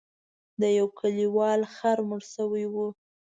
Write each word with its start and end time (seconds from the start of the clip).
د 0.61 0.63
یو 0.77 0.87
کلیوال 0.99 1.61
خر 1.75 1.97
مړ 2.07 2.21
شوی 2.33 2.65
و. 2.73 2.75